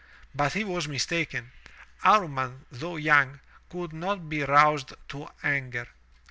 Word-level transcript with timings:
But 0.33 0.53
he 0.53 0.63
was 0.63 0.87
mistaken. 0.87 1.51
Amman, 2.03 2.65
though 2.71 2.95
young, 2.95 3.39
could 3.69 3.93
not 3.93 4.27
be 4.27 4.41
roused 4.41 4.93
to 5.09 5.29
anger. 5.43 5.89